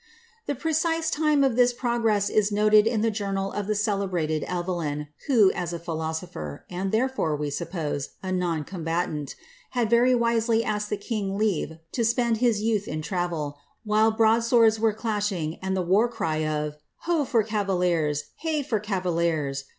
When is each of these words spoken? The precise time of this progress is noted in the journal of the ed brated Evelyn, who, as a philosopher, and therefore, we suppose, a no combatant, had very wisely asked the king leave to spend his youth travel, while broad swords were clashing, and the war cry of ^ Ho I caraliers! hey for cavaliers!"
The 0.47 0.55
precise 0.55 1.11
time 1.11 1.43
of 1.43 1.55
this 1.55 1.73
progress 1.73 2.27
is 2.31 2.51
noted 2.51 2.87
in 2.87 3.01
the 3.01 3.11
journal 3.11 3.51
of 3.51 3.67
the 3.67 3.73
ed 3.73 4.09
brated 4.09 4.41
Evelyn, 4.45 5.09
who, 5.27 5.51
as 5.51 5.73
a 5.73 5.77
philosopher, 5.79 6.65
and 6.71 6.91
therefore, 6.91 7.35
we 7.35 7.51
suppose, 7.51 8.09
a 8.23 8.31
no 8.31 8.63
combatant, 8.63 9.35
had 9.77 9.91
very 9.91 10.15
wisely 10.15 10.63
asked 10.63 10.89
the 10.89 10.97
king 10.97 11.37
leave 11.37 11.77
to 11.91 12.03
spend 12.03 12.37
his 12.37 12.63
youth 12.63 12.87
travel, 13.03 13.59
while 13.83 14.09
broad 14.09 14.43
swords 14.43 14.79
were 14.79 14.91
clashing, 14.91 15.59
and 15.61 15.77
the 15.77 15.83
war 15.83 16.09
cry 16.09 16.37
of 16.37 16.73
^ 16.73 16.75
Ho 17.01 17.21
I 17.21 17.43
caraliers! 17.43 18.23
hey 18.37 18.63
for 18.63 18.79
cavaliers!" 18.79 19.65